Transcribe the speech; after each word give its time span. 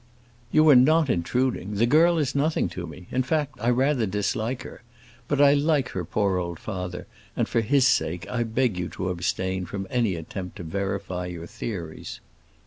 "You 0.51 0.67
are 0.69 0.75
not 0.75 1.11
intruding. 1.11 1.75
The 1.75 1.85
girl 1.85 2.17
is 2.17 2.33
nothing 2.33 2.67
to 2.69 2.87
me. 2.87 3.05
In 3.11 3.21
fact, 3.21 3.59
I 3.61 3.69
rather 3.69 4.07
dislike 4.07 4.63
her. 4.63 4.81
But 5.27 5.39
I 5.39 5.53
like 5.53 5.89
her 5.89 6.03
poor 6.03 6.39
old 6.39 6.57
father, 6.57 7.05
and 7.37 7.47
for 7.47 7.61
his 7.61 7.85
sake 7.85 8.27
I 8.27 8.41
beg 8.41 8.77
you 8.79 8.89
to 8.97 9.09
abstain 9.09 9.67
from 9.67 9.85
any 9.91 10.15
attempt 10.15 10.55
to 10.55 10.63
verify 10.63 11.27
your 11.27 11.45
theories." 11.45 12.19